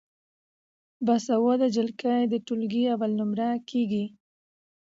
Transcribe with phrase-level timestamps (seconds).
[1.05, 4.05] باسواده نجونې د ټولګي اول نمره کیږي.